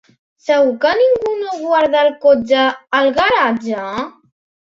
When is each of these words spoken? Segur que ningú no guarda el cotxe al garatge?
Segur 0.43 0.69
que 0.85 0.93
ningú 1.01 1.33
no 1.41 1.59
guarda 1.65 2.01
el 2.05 2.09
cotxe 2.25 2.63
al 3.01 3.13
garatge? 3.19 3.85